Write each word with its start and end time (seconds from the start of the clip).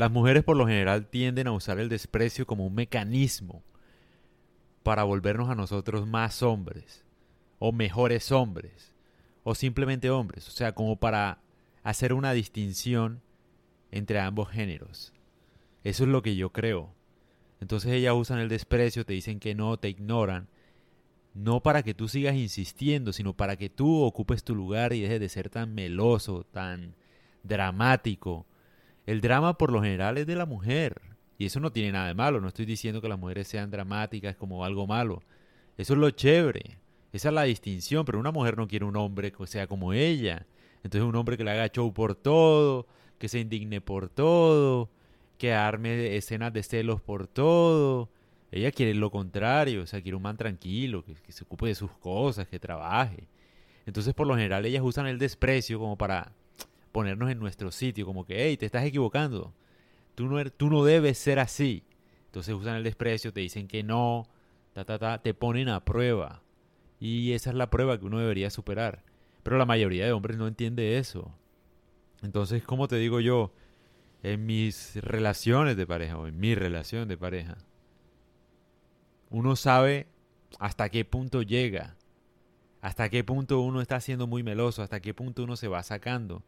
Las 0.00 0.10
mujeres 0.10 0.44
por 0.44 0.56
lo 0.56 0.66
general 0.66 1.04
tienden 1.08 1.46
a 1.46 1.52
usar 1.52 1.78
el 1.78 1.90
desprecio 1.90 2.46
como 2.46 2.66
un 2.66 2.74
mecanismo 2.74 3.62
para 4.82 5.04
volvernos 5.04 5.50
a 5.50 5.54
nosotros 5.54 6.06
más 6.06 6.42
hombres, 6.42 7.04
o 7.58 7.70
mejores 7.70 8.32
hombres, 8.32 8.94
o 9.42 9.54
simplemente 9.54 10.08
hombres, 10.08 10.48
o 10.48 10.52
sea, 10.52 10.72
como 10.72 10.96
para 10.96 11.42
hacer 11.82 12.14
una 12.14 12.32
distinción 12.32 13.20
entre 13.90 14.18
ambos 14.20 14.48
géneros. 14.48 15.12
Eso 15.84 16.04
es 16.04 16.08
lo 16.08 16.22
que 16.22 16.34
yo 16.34 16.48
creo. 16.48 16.94
Entonces 17.60 17.92
ellas 17.92 18.14
usan 18.16 18.38
el 18.38 18.48
desprecio, 18.48 19.04
te 19.04 19.12
dicen 19.12 19.38
que 19.38 19.54
no, 19.54 19.76
te 19.76 19.90
ignoran, 19.90 20.48
no 21.34 21.60
para 21.62 21.82
que 21.82 21.92
tú 21.92 22.08
sigas 22.08 22.36
insistiendo, 22.36 23.12
sino 23.12 23.34
para 23.34 23.56
que 23.56 23.68
tú 23.68 24.00
ocupes 24.00 24.44
tu 24.44 24.54
lugar 24.54 24.94
y 24.94 25.02
dejes 25.02 25.20
de 25.20 25.28
ser 25.28 25.50
tan 25.50 25.74
meloso, 25.74 26.44
tan 26.44 26.94
dramático. 27.42 28.46
El 29.06 29.20
drama 29.20 29.56
por 29.56 29.72
lo 29.72 29.82
general 29.82 30.18
es 30.18 30.26
de 30.26 30.36
la 30.36 30.46
mujer. 30.46 31.00
Y 31.38 31.46
eso 31.46 31.58
no 31.58 31.72
tiene 31.72 31.92
nada 31.92 32.08
de 32.08 32.14
malo. 32.14 32.40
No 32.40 32.48
estoy 32.48 32.66
diciendo 32.66 33.00
que 33.00 33.08
las 33.08 33.18
mujeres 33.18 33.48
sean 33.48 33.70
dramáticas 33.70 34.36
como 34.36 34.64
algo 34.64 34.86
malo. 34.86 35.22
Eso 35.78 35.94
es 35.94 35.98
lo 35.98 36.10
chévere. 36.10 36.78
Esa 37.12 37.28
es 37.28 37.34
la 37.34 37.44
distinción. 37.44 38.04
Pero 38.04 38.20
una 38.20 38.30
mujer 38.30 38.56
no 38.56 38.68
quiere 38.68 38.84
un 38.84 38.96
hombre 38.96 39.32
que 39.32 39.46
sea 39.46 39.66
como 39.66 39.92
ella. 39.92 40.46
Entonces 40.82 41.08
un 41.08 41.16
hombre 41.16 41.36
que 41.36 41.44
le 41.44 41.50
haga 41.50 41.68
show 41.68 41.92
por 41.92 42.14
todo, 42.14 42.86
que 43.18 43.28
se 43.28 43.40
indigne 43.40 43.80
por 43.80 44.08
todo, 44.08 44.90
que 45.38 45.52
arme 45.54 46.16
escenas 46.16 46.52
de 46.52 46.62
celos 46.62 47.00
por 47.00 47.26
todo. 47.26 48.10
Ella 48.52 48.72
quiere 48.72 48.94
lo 48.94 49.10
contrario, 49.10 49.82
o 49.82 49.86
sea, 49.86 50.02
quiere 50.02 50.16
un 50.16 50.22
man 50.22 50.36
tranquilo, 50.36 51.04
que, 51.04 51.14
que 51.14 51.32
se 51.32 51.44
ocupe 51.44 51.66
de 51.68 51.74
sus 51.74 51.90
cosas, 51.92 52.48
que 52.48 52.58
trabaje. 52.58 53.28
Entonces, 53.86 54.12
por 54.14 54.26
lo 54.26 54.34
general, 54.34 54.66
ellas 54.66 54.82
usan 54.84 55.06
el 55.06 55.18
desprecio 55.18 55.78
como 55.78 55.96
para 55.96 56.32
ponernos 56.92 57.30
en 57.30 57.38
nuestro 57.38 57.70
sitio, 57.70 58.06
como 58.06 58.24
que, 58.24 58.46
hey, 58.46 58.56
te 58.56 58.66
estás 58.66 58.84
equivocando, 58.84 59.54
tú 60.14 60.26
no, 60.26 60.38
er, 60.38 60.50
tú 60.50 60.70
no 60.70 60.84
debes 60.84 61.18
ser 61.18 61.38
así. 61.38 61.84
Entonces 62.26 62.54
usan 62.54 62.76
el 62.76 62.84
desprecio, 62.84 63.32
te 63.32 63.40
dicen 63.40 63.66
que 63.68 63.82
no, 63.82 64.28
ta, 64.72 64.84
ta, 64.84 64.98
ta, 64.98 65.22
te 65.22 65.34
ponen 65.34 65.68
a 65.68 65.84
prueba. 65.84 66.42
Y 67.00 67.32
esa 67.32 67.50
es 67.50 67.56
la 67.56 67.70
prueba 67.70 67.98
que 67.98 68.04
uno 68.04 68.18
debería 68.18 68.50
superar. 68.50 69.02
Pero 69.42 69.58
la 69.58 69.66
mayoría 69.66 70.04
de 70.04 70.12
hombres 70.12 70.36
no 70.36 70.46
entiende 70.46 70.98
eso. 70.98 71.32
Entonces, 72.22 72.62
como 72.62 72.88
te 72.88 72.96
digo 72.96 73.20
yo, 73.20 73.52
en 74.22 74.44
mis 74.46 74.96
relaciones 74.96 75.76
de 75.76 75.86
pareja 75.86 76.18
o 76.18 76.26
en 76.26 76.38
mi 76.38 76.54
relación 76.54 77.08
de 77.08 77.16
pareja, 77.16 77.56
uno 79.30 79.56
sabe 79.56 80.06
hasta 80.58 80.88
qué 80.90 81.04
punto 81.04 81.42
llega, 81.42 81.96
hasta 82.80 83.08
qué 83.08 83.24
punto 83.24 83.60
uno 83.60 83.80
está 83.80 84.00
siendo 84.00 84.26
muy 84.26 84.42
meloso, 84.42 84.82
hasta 84.82 85.00
qué 85.00 85.14
punto 85.14 85.44
uno 85.44 85.56
se 85.56 85.68
va 85.68 85.82
sacando. 85.82 86.42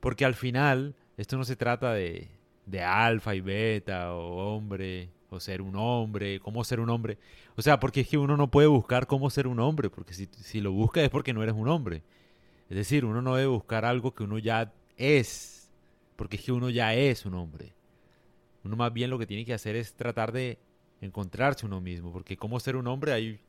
Porque 0.00 0.24
al 0.24 0.34
final, 0.34 0.94
esto 1.16 1.36
no 1.36 1.44
se 1.44 1.56
trata 1.56 1.92
de, 1.92 2.28
de 2.66 2.82
alfa 2.82 3.34
y 3.34 3.40
beta, 3.40 4.14
o 4.14 4.54
hombre, 4.54 5.10
o 5.30 5.40
ser 5.40 5.62
un 5.62 5.76
hombre, 5.76 6.40
cómo 6.40 6.64
ser 6.64 6.80
un 6.80 6.90
hombre. 6.90 7.18
O 7.56 7.62
sea, 7.62 7.80
porque 7.80 8.00
es 8.00 8.08
que 8.08 8.18
uno 8.18 8.36
no 8.36 8.50
puede 8.50 8.68
buscar 8.68 9.06
cómo 9.06 9.30
ser 9.30 9.46
un 9.46 9.60
hombre, 9.60 9.90
porque 9.90 10.14
si, 10.14 10.28
si 10.32 10.60
lo 10.60 10.72
busca 10.72 11.02
es 11.02 11.10
porque 11.10 11.32
no 11.32 11.42
eres 11.42 11.54
un 11.54 11.68
hombre. 11.68 12.02
Es 12.70 12.76
decir, 12.76 13.04
uno 13.04 13.22
no 13.22 13.36
debe 13.36 13.48
buscar 13.48 13.84
algo 13.84 14.14
que 14.14 14.24
uno 14.24 14.38
ya 14.38 14.72
es, 14.96 15.70
porque 16.16 16.36
es 16.36 16.44
que 16.44 16.52
uno 16.52 16.70
ya 16.70 16.94
es 16.94 17.24
un 17.26 17.34
hombre. 17.34 17.74
Uno 18.64 18.76
más 18.76 18.92
bien 18.92 19.10
lo 19.10 19.18
que 19.18 19.26
tiene 19.26 19.44
que 19.44 19.54
hacer 19.54 19.76
es 19.76 19.94
tratar 19.94 20.32
de 20.32 20.58
encontrarse 21.00 21.64
uno 21.64 21.80
mismo, 21.80 22.12
porque 22.12 22.36
cómo 22.36 22.60
ser 22.60 22.76
un 22.76 22.86
hombre, 22.86 23.12
ahí 23.12 23.40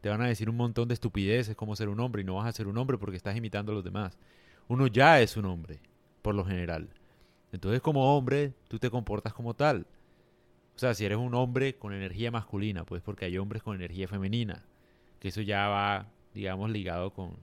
te 0.00 0.08
van 0.08 0.22
a 0.22 0.26
decir 0.26 0.50
un 0.50 0.56
montón 0.56 0.88
de 0.88 0.94
estupideces 0.94 1.56
cómo 1.56 1.76
ser 1.76 1.88
un 1.88 2.00
hombre 2.00 2.22
y 2.22 2.24
no 2.24 2.34
vas 2.34 2.46
a 2.46 2.52
ser 2.52 2.66
un 2.66 2.76
hombre 2.76 2.98
porque 2.98 3.16
estás 3.16 3.36
imitando 3.36 3.72
a 3.72 3.74
los 3.74 3.84
demás. 3.84 4.18
Uno 4.68 4.86
ya 4.86 5.20
es 5.20 5.36
un 5.36 5.44
hombre, 5.44 5.80
por 6.24 6.34
lo 6.34 6.46
general. 6.46 6.88
Entonces 7.52 7.82
como 7.82 8.16
hombre, 8.16 8.54
tú 8.68 8.78
te 8.78 8.88
comportas 8.88 9.34
como 9.34 9.52
tal. 9.52 9.86
O 10.74 10.78
sea, 10.78 10.94
si 10.94 11.04
eres 11.04 11.18
un 11.18 11.34
hombre 11.34 11.76
con 11.76 11.92
energía 11.92 12.30
masculina, 12.30 12.84
pues 12.84 13.02
porque 13.02 13.26
hay 13.26 13.36
hombres 13.36 13.62
con 13.62 13.76
energía 13.76 14.08
femenina, 14.08 14.64
que 15.20 15.28
eso 15.28 15.42
ya 15.42 15.68
va, 15.68 16.08
digamos, 16.32 16.70
ligado 16.70 17.12
con, 17.12 17.36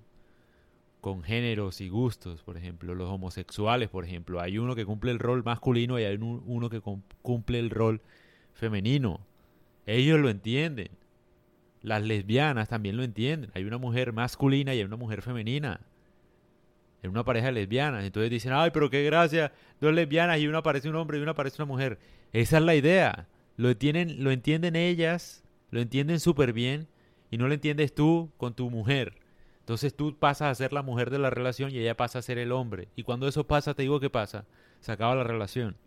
con 0.99 1.21
géneros 1.21 1.79
y 1.79 1.89
gustos, 1.89 2.41
por 2.41 2.57
ejemplo, 2.57 2.95
los 2.95 3.07
homosexuales, 3.07 3.87
por 3.89 4.03
ejemplo, 4.03 4.41
hay 4.41 4.57
uno 4.57 4.75
que 4.75 4.83
cumple 4.83 5.11
el 5.11 5.19
rol 5.19 5.43
masculino 5.43 5.99
y 5.99 6.03
hay 6.03 6.17
uno 6.17 6.69
que 6.71 6.81
cumple 7.21 7.59
el 7.59 7.69
rol 7.69 8.01
femenino. 8.53 9.21
Ellos 9.85 10.19
lo 10.19 10.29
entienden. 10.29 10.89
Las 11.83 12.01
lesbianas 12.01 12.67
también 12.67 12.97
lo 12.97 13.03
entienden. 13.03 13.51
Hay 13.53 13.63
una 13.63 13.77
mujer 13.77 14.11
masculina 14.11 14.73
y 14.73 14.79
hay 14.79 14.85
una 14.85 14.97
mujer 14.97 15.21
femenina 15.21 15.81
en 17.01 17.11
una 17.11 17.23
pareja 17.23 17.47
de 17.47 17.53
lesbianas. 17.53 18.03
Entonces 18.03 18.29
dicen, 18.29 18.53
ay, 18.53 18.71
pero 18.71 18.89
qué 18.89 19.03
gracia, 19.03 19.51
dos 19.79 19.93
lesbianas 19.93 20.39
y 20.39 20.47
una 20.47 20.61
parece 20.61 20.89
un 20.89 20.95
hombre 20.95 21.17
y 21.17 21.21
una 21.21 21.33
parece 21.33 21.61
una 21.61 21.65
mujer. 21.65 21.99
Esa 22.33 22.57
es 22.57 22.63
la 22.63 22.75
idea. 22.75 23.27
Lo, 23.57 23.75
tienen, 23.75 24.23
lo 24.23 24.31
entienden 24.31 24.75
ellas, 24.75 25.43
lo 25.69 25.81
entienden 25.81 26.19
súper 26.19 26.53
bien 26.53 26.87
y 27.29 27.37
no 27.37 27.47
lo 27.47 27.53
entiendes 27.53 27.93
tú 27.93 28.31
con 28.37 28.53
tu 28.53 28.69
mujer. 28.69 29.17
Entonces 29.59 29.95
tú 29.95 30.17
pasas 30.17 30.49
a 30.51 30.55
ser 30.55 30.73
la 30.73 30.81
mujer 30.81 31.09
de 31.09 31.19
la 31.19 31.29
relación 31.29 31.71
y 31.71 31.77
ella 31.77 31.95
pasa 31.95 32.19
a 32.19 32.23
ser 32.23 32.37
el 32.37 32.51
hombre. 32.51 32.89
Y 32.95 33.03
cuando 33.03 33.27
eso 33.27 33.47
pasa, 33.47 33.73
te 33.73 33.83
digo 33.83 33.99
qué 33.99 34.09
pasa. 34.09 34.45
Se 34.79 34.91
acaba 34.91 35.15
la 35.15 35.23
relación. 35.23 35.77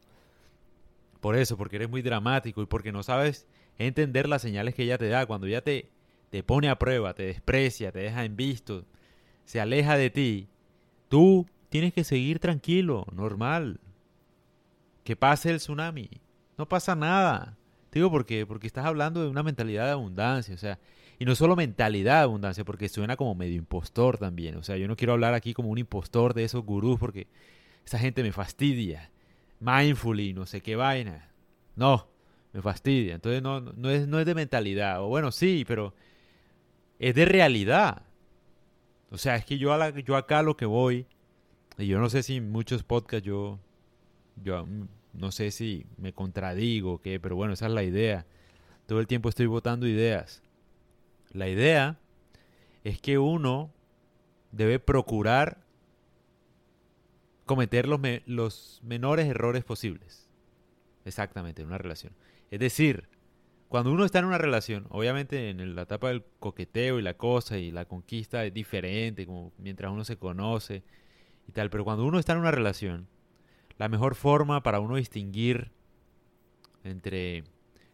Por 1.20 1.36
eso, 1.36 1.56
porque 1.56 1.76
eres 1.76 1.88
muy 1.88 2.02
dramático 2.02 2.62
y 2.62 2.66
porque 2.66 2.92
no 2.92 3.02
sabes 3.02 3.46
entender 3.78 4.28
las 4.28 4.42
señales 4.42 4.74
que 4.74 4.84
ella 4.84 4.98
te 4.98 5.08
da. 5.08 5.26
Cuando 5.26 5.46
ella 5.46 5.62
te, 5.62 5.90
te 6.30 6.42
pone 6.42 6.68
a 6.68 6.78
prueba, 6.78 7.14
te 7.14 7.24
desprecia, 7.24 7.92
te 7.92 8.00
deja 8.00 8.24
en 8.24 8.36
visto, 8.36 8.84
se 9.44 9.60
aleja 9.60 9.96
de 9.96 10.10
ti, 10.10 10.48
Tú 11.14 11.46
tienes 11.68 11.94
que 11.94 12.02
seguir 12.02 12.40
tranquilo, 12.40 13.06
normal. 13.12 13.78
Que 15.04 15.14
pase 15.14 15.48
el 15.48 15.58
tsunami. 15.58 16.10
No 16.58 16.68
pasa 16.68 16.96
nada. 16.96 17.56
Te 17.90 18.00
digo 18.00 18.10
porque, 18.10 18.46
porque 18.46 18.66
estás 18.66 18.84
hablando 18.84 19.22
de 19.22 19.28
una 19.28 19.44
mentalidad 19.44 19.84
de 19.84 19.92
abundancia, 19.92 20.56
o 20.56 20.58
sea, 20.58 20.80
y 21.20 21.24
no 21.24 21.36
solo 21.36 21.54
mentalidad 21.54 22.14
de 22.14 22.22
abundancia, 22.24 22.64
porque 22.64 22.88
suena 22.88 23.14
como 23.14 23.36
medio 23.36 23.54
impostor 23.54 24.18
también. 24.18 24.56
O 24.56 24.64
sea, 24.64 24.76
yo 24.76 24.88
no 24.88 24.96
quiero 24.96 25.12
hablar 25.12 25.34
aquí 25.34 25.54
como 25.54 25.68
un 25.68 25.78
impostor 25.78 26.34
de 26.34 26.42
esos 26.42 26.64
gurús 26.64 26.98
porque 26.98 27.28
esa 27.86 28.00
gente 28.00 28.24
me 28.24 28.32
fastidia. 28.32 29.12
Mindfully, 29.60 30.32
no 30.32 30.46
sé 30.46 30.62
qué 30.62 30.74
vaina. 30.74 31.30
No, 31.76 32.08
me 32.52 32.60
fastidia. 32.60 33.14
Entonces 33.14 33.40
no, 33.40 33.60
no, 33.60 33.88
es, 33.88 34.08
no 34.08 34.18
es 34.18 34.26
de 34.26 34.34
mentalidad. 34.34 35.00
O 35.00 35.06
bueno, 35.06 35.30
sí, 35.30 35.64
pero 35.64 35.94
es 36.98 37.14
de 37.14 37.24
realidad. 37.24 38.02
O 39.14 39.16
sea, 39.16 39.36
es 39.36 39.44
que 39.44 39.58
yo, 39.58 39.72
a 39.72 39.78
la, 39.78 39.90
yo 39.90 40.16
acá 40.16 40.42
lo 40.42 40.56
que 40.56 40.66
voy, 40.66 41.06
y 41.78 41.86
yo 41.86 42.00
no 42.00 42.10
sé 42.10 42.24
si 42.24 42.40
muchos 42.40 42.82
podcasts 42.82 43.24
yo, 43.24 43.60
yo 44.42 44.66
mm, 44.66 44.88
no 45.12 45.30
sé 45.30 45.52
si 45.52 45.86
me 45.98 46.12
contradigo 46.12 46.94
o 46.94 47.00
qué, 47.00 47.20
pero 47.20 47.36
bueno, 47.36 47.52
esa 47.52 47.66
es 47.66 47.72
la 47.72 47.84
idea. 47.84 48.26
Todo 48.86 48.98
el 48.98 49.06
tiempo 49.06 49.28
estoy 49.28 49.46
votando 49.46 49.86
ideas. 49.86 50.42
La 51.30 51.48
idea 51.48 51.96
es 52.82 53.00
que 53.00 53.18
uno 53.18 53.70
debe 54.50 54.80
procurar 54.80 55.58
cometer 57.46 57.86
los, 57.86 58.00
los 58.26 58.80
menores 58.82 59.28
errores 59.28 59.62
posibles. 59.62 60.28
Exactamente, 61.04 61.62
en 61.62 61.68
una 61.68 61.78
relación. 61.78 62.12
Es 62.50 62.58
decir, 62.58 63.08
cuando 63.74 63.90
uno 63.90 64.04
está 64.04 64.20
en 64.20 64.26
una 64.26 64.38
relación, 64.38 64.86
obviamente 64.90 65.50
en 65.50 65.74
la 65.74 65.82
etapa 65.82 66.06
del 66.06 66.22
coqueteo 66.38 67.00
y 67.00 67.02
la 67.02 67.14
cosa 67.14 67.58
y 67.58 67.72
la 67.72 67.86
conquista 67.86 68.44
es 68.44 68.54
diferente, 68.54 69.26
como 69.26 69.52
mientras 69.58 69.90
uno 69.90 70.04
se 70.04 70.16
conoce 70.16 70.84
y 71.48 71.50
tal, 71.50 71.70
pero 71.70 71.82
cuando 71.82 72.04
uno 72.04 72.20
está 72.20 72.34
en 72.34 72.38
una 72.38 72.52
relación, 72.52 73.08
la 73.76 73.88
mejor 73.88 74.14
forma 74.14 74.62
para 74.62 74.78
uno 74.78 74.94
distinguir 74.94 75.72
entre 76.84 77.42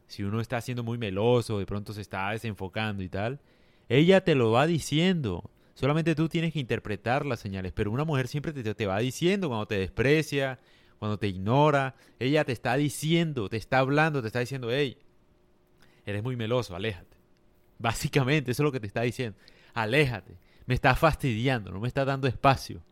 si 0.07 0.23
uno 0.23 0.43
está 0.43 0.61
siendo 0.61 0.85
muy 0.85 0.99
meloso, 0.99 1.59
de 1.59 1.65
pronto 1.65 1.95
se 1.95 2.03
está 2.03 2.31
desenfocando 2.33 3.03
y 3.03 3.09
tal, 3.09 3.41
ella 3.89 4.23
te 4.23 4.35
lo 4.35 4.51
va 4.51 4.67
diciendo. 4.67 5.51
Solamente 5.73 6.15
tú 6.15 6.29
tienes 6.29 6.53
que 6.53 6.61
interpretar 6.61 7.25
las 7.25 7.41
señales, 7.41 7.73
pero 7.73 7.91
una 7.91 8.05
mujer 8.05 8.29
siempre 8.29 8.53
te, 8.53 8.75
te 8.75 8.87
va 8.87 8.99
diciendo 8.99 9.49
cuando 9.49 9.65
te 9.65 9.79
desprecia, 9.79 10.59
cuando 10.99 11.19
te 11.19 11.29
ignora, 11.29 11.95
ella 12.19 12.45
te 12.45 12.53
está 12.53 12.77
diciendo, 12.77 13.49
te 13.49 13.57
está 13.57 13.79
hablando, 13.79 14.21
te 14.21 14.27
está 14.27 14.41
diciendo, 14.41 14.69
hey, 14.71 14.99
eres 16.11 16.23
muy 16.23 16.37
meloso, 16.37 16.77
aléjate. 16.77 17.17
Básicamente, 17.79 18.51
eso 18.51 18.63
es 18.63 18.65
lo 18.65 18.73
que 18.73 18.81
te 18.81 18.87
está 18.87 19.03
diciendo. 19.03 19.39
Aléjate. 19.75 20.37
Me 20.67 20.75
está 20.75 20.95
fastidiando, 20.95 21.71
no 21.71 21.81
me 21.81 21.89
está 21.89 22.05
dando 22.05 22.29
espacio. 22.29 22.83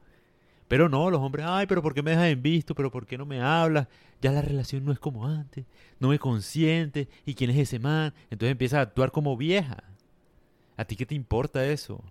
Pero 0.66 0.88
no, 0.88 1.10
los 1.10 1.20
hombres, 1.20 1.46
ay, 1.48 1.66
pero 1.66 1.82
¿por 1.82 1.94
qué 1.94 2.02
me 2.02 2.10
dejas 2.10 2.26
en 2.26 2.42
visto? 2.42 2.74
¿Pero 2.74 2.90
por 2.90 3.06
qué 3.06 3.16
no 3.16 3.24
me 3.24 3.40
hablas? 3.40 3.88
Ya 4.20 4.32
la 4.32 4.42
relación 4.42 4.84
no 4.84 4.92
es 4.92 4.98
como 4.98 5.26
antes. 5.26 5.64
No 5.98 6.08
me 6.08 6.18
consiente. 6.18 7.08
¿Y 7.24 7.34
quién 7.34 7.50
es 7.50 7.56
ese 7.56 7.78
man? 7.78 8.12
Entonces 8.30 8.52
empieza 8.52 8.78
a 8.78 8.82
actuar 8.82 9.10
como 9.10 9.36
vieja. 9.36 9.82
¿A 10.76 10.84
ti 10.84 10.94
qué 10.94 11.06
te 11.06 11.14
importa 11.14 11.66
eso? 11.66 12.04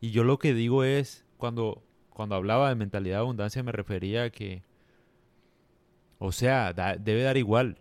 Y 0.00 0.12
yo 0.12 0.24
lo 0.24 0.38
que 0.38 0.54
digo 0.54 0.84
es, 0.84 1.26
cuando, 1.36 1.82
cuando 2.10 2.36
hablaba 2.36 2.68
de 2.68 2.76
mentalidad 2.76 3.16
de 3.16 3.20
abundancia 3.20 3.62
me 3.62 3.72
refería 3.72 4.24
a 4.24 4.30
que, 4.30 4.62
o 6.18 6.32
sea, 6.32 6.72
debe 6.72 7.22
dar 7.22 7.36
igual 7.36 7.78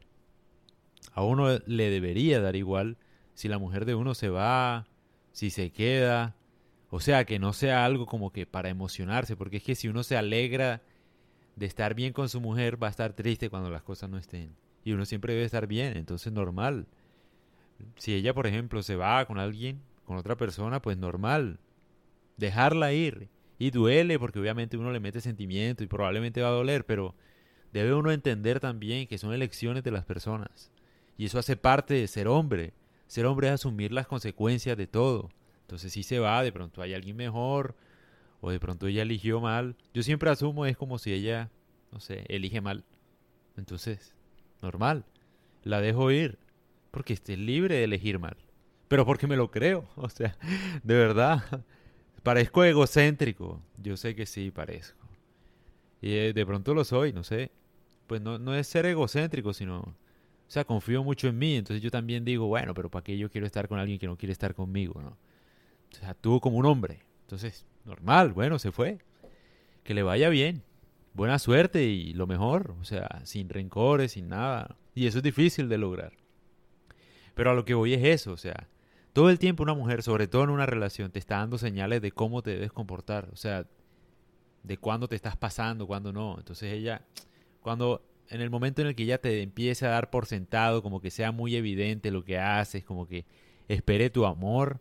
a 1.13 1.23
uno 1.23 1.59
le 1.65 1.89
debería 1.89 2.39
dar 2.39 2.55
igual 2.55 2.97
si 3.33 3.47
la 3.47 3.57
mujer 3.57 3.85
de 3.85 3.95
uno 3.95 4.15
se 4.15 4.29
va, 4.29 4.87
si 5.31 5.49
se 5.49 5.71
queda. 5.71 6.35
O 6.89 6.99
sea, 6.99 7.25
que 7.25 7.39
no 7.39 7.53
sea 7.53 7.85
algo 7.85 8.05
como 8.05 8.31
que 8.31 8.45
para 8.45 8.69
emocionarse, 8.69 9.35
porque 9.35 9.57
es 9.57 9.63
que 9.63 9.75
si 9.75 9.87
uno 9.87 10.03
se 10.03 10.17
alegra 10.17 10.81
de 11.55 11.65
estar 11.65 11.93
bien 11.93 12.13
con 12.13 12.29
su 12.29 12.41
mujer 12.41 12.81
va 12.81 12.87
a 12.87 12.89
estar 12.89 13.13
triste 13.13 13.49
cuando 13.49 13.69
las 13.69 13.83
cosas 13.83 14.09
no 14.09 14.17
estén. 14.17 14.55
Y 14.83 14.93
uno 14.93 15.05
siempre 15.05 15.33
debe 15.33 15.45
estar 15.45 15.67
bien, 15.67 15.97
entonces 15.97 16.33
normal. 16.33 16.87
Si 17.97 18.13
ella, 18.13 18.33
por 18.33 18.47
ejemplo, 18.47 18.81
se 18.81 18.95
va 18.95 19.23
con 19.25 19.39
alguien, 19.39 19.81
con 20.05 20.17
otra 20.17 20.35
persona, 20.35 20.81
pues 20.81 20.97
normal. 20.97 21.59
Dejarla 22.37 22.93
ir. 22.93 23.29
Y 23.57 23.71
duele 23.71 24.17
porque 24.17 24.39
obviamente 24.39 24.77
uno 24.77 24.91
le 24.91 25.01
mete 25.01 25.19
sentimiento 25.19 25.83
y 25.83 25.87
probablemente 25.87 26.41
va 26.41 26.47
a 26.47 26.51
doler, 26.51 26.85
pero 26.85 27.13
debe 27.73 27.93
uno 27.93 28.11
entender 28.11 28.61
también 28.61 29.05
que 29.05 29.17
son 29.17 29.33
elecciones 29.33 29.83
de 29.83 29.91
las 29.91 30.05
personas. 30.05 30.71
Y 31.19 31.25
eso 31.25 31.37
hace 31.37 31.57
parte 31.57 31.95
de 31.95 32.07
ser 32.07 32.29
hombre. 32.29 32.71
Ser 33.07 33.25
hombre 33.25 33.49
es 33.49 33.55
asumir 33.55 33.91
las 33.91 34.07
consecuencias 34.07 34.77
de 34.77 34.87
todo. 34.87 35.29
Entonces 35.63 35.91
si 35.91 36.01
se 36.01 36.17
va, 36.17 36.41
de 36.43 36.53
pronto 36.53 36.81
hay 36.81 36.93
alguien 36.93 37.17
mejor, 37.17 37.75
o 38.39 38.51
de 38.51 38.59
pronto 38.61 38.87
ella 38.87 39.01
eligió 39.01 39.41
mal. 39.41 39.75
Yo 39.93 40.01
siempre 40.01 40.29
asumo 40.29 40.65
es 40.65 40.77
como 40.77 40.97
si 40.97 41.11
ella, 41.11 41.51
no 41.91 41.99
sé, 41.99 42.23
elige 42.29 42.61
mal. 42.61 42.85
Entonces, 43.57 44.15
normal. 44.61 45.03
La 45.65 45.81
dejo 45.81 46.09
ir, 46.09 46.39
porque 46.89 47.11
esté 47.11 47.35
libre 47.35 47.75
de 47.75 47.83
elegir 47.83 48.17
mal. 48.17 48.37
Pero 48.87 49.05
porque 49.05 49.27
me 49.27 49.35
lo 49.35 49.51
creo, 49.51 49.89
o 49.97 50.07
sea, 50.07 50.37
de 50.83 50.95
verdad. 50.95 51.65
Parezco 52.23 52.63
egocéntrico. 52.63 53.61
Yo 53.75 53.97
sé 53.97 54.15
que 54.15 54.25
sí, 54.25 54.51
parezco. 54.51 55.05
Y 56.01 56.13
eh, 56.13 56.31
de 56.31 56.45
pronto 56.45 56.73
lo 56.73 56.85
soy, 56.85 57.11
no 57.11 57.25
sé. 57.25 57.51
Pues 58.07 58.21
no, 58.21 58.39
no 58.39 58.55
es 58.55 58.67
ser 58.67 58.85
egocéntrico, 58.85 59.53
sino... 59.53 59.97
O 60.49 60.51
sea, 60.51 60.65
confío 60.65 61.03
mucho 61.03 61.27
en 61.27 61.37
mí. 61.37 61.57
Entonces 61.57 61.83
yo 61.83 61.91
también 61.91 62.25
digo, 62.25 62.47
bueno, 62.47 62.73
pero 62.73 62.89
¿para 62.89 63.03
qué 63.03 63.15
yo 63.15 63.29
quiero 63.29 63.45
estar 63.45 63.67
con 63.67 63.77
alguien 63.77 63.99
que 63.99 64.07
no 64.07 64.17
quiere 64.17 64.33
estar 64.33 64.55
conmigo, 64.55 64.99
no? 64.99 65.09
O 65.91 65.95
sea, 65.95 66.09
actúo 66.09 66.41
como 66.41 66.57
un 66.57 66.65
hombre. 66.65 67.03
Entonces, 67.21 67.67
normal, 67.85 68.33
bueno, 68.33 68.57
se 68.57 68.71
fue. 68.71 68.97
Que 69.83 69.93
le 69.93 70.01
vaya 70.01 70.27
bien. 70.29 70.63
Buena 71.13 71.37
suerte 71.37 71.83
y 71.83 72.13
lo 72.13 72.25
mejor. 72.25 72.75
O 72.81 72.83
sea, 72.83 73.21
sin 73.25 73.47
rencores, 73.47 74.13
sin 74.13 74.29
nada. 74.29 74.75
Y 74.95 75.05
eso 75.05 75.19
es 75.19 75.23
difícil 75.23 75.69
de 75.69 75.77
lograr. 75.77 76.13
Pero 77.35 77.51
a 77.51 77.53
lo 77.53 77.63
que 77.63 77.75
voy 77.75 77.93
es 77.93 78.03
eso, 78.03 78.31
o 78.31 78.37
sea, 78.37 78.67
todo 79.13 79.29
el 79.29 79.37
tiempo 79.37 79.61
una 79.61 79.75
mujer, 79.75 80.01
sobre 80.01 80.27
todo 80.27 80.43
en 80.45 80.49
una 80.49 80.65
relación, 80.65 81.11
te 81.11 81.19
está 81.19 81.37
dando 81.37 81.59
señales 81.59 82.01
de 82.01 82.11
cómo 82.11 82.41
te 82.41 82.49
debes 82.51 82.71
comportar. 82.71 83.29
O 83.31 83.35
sea, 83.35 83.67
de 84.63 84.77
cuándo 84.77 85.07
te 85.07 85.15
estás 85.15 85.37
pasando, 85.37 85.85
cuándo 85.85 86.11
no. 86.11 86.39
Entonces 86.39 86.73
ella, 86.73 87.03
cuando 87.61 88.08
en 88.29 88.41
el 88.41 88.49
momento 88.49 88.81
en 88.81 88.87
el 88.87 88.95
que 88.95 89.03
ella 89.03 89.19
te 89.19 89.41
empiece 89.41 89.85
a 89.85 89.89
dar 89.89 90.09
por 90.09 90.25
sentado, 90.25 90.83
como 90.83 91.01
que 91.01 91.11
sea 91.11 91.31
muy 91.31 91.55
evidente 91.55 92.11
lo 92.11 92.23
que 92.23 92.37
haces, 92.37 92.83
como 92.83 93.07
que 93.07 93.25
espere 93.67 94.09
tu 94.09 94.25
amor, 94.25 94.79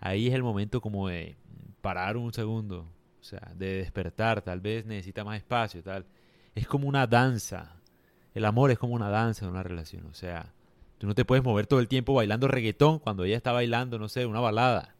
ahí 0.00 0.28
es 0.28 0.34
el 0.34 0.42
momento 0.42 0.80
como 0.80 1.08
de 1.08 1.36
parar 1.82 2.16
un 2.16 2.32
segundo, 2.32 2.88
o 3.20 3.24
sea, 3.24 3.52
de 3.54 3.76
despertar, 3.78 4.42
tal 4.42 4.60
vez 4.60 4.86
necesita 4.86 5.24
más 5.24 5.36
espacio, 5.36 5.82
tal. 5.82 6.06
Es 6.54 6.66
como 6.66 6.88
una 6.88 7.06
danza. 7.06 7.76
El 8.34 8.44
amor 8.44 8.70
es 8.70 8.78
como 8.78 8.94
una 8.94 9.10
danza 9.10 9.44
en 9.44 9.50
una 9.50 9.62
relación, 9.62 10.06
o 10.06 10.14
sea, 10.14 10.52
tú 10.98 11.06
no 11.06 11.14
te 11.14 11.24
puedes 11.24 11.44
mover 11.44 11.66
todo 11.66 11.80
el 11.80 11.88
tiempo 11.88 12.14
bailando 12.14 12.48
reggaetón 12.48 12.98
cuando 12.98 13.24
ella 13.24 13.36
está 13.36 13.52
bailando, 13.52 13.98
no 13.98 14.08
sé, 14.08 14.26
una 14.26 14.40
balada. 14.40 14.94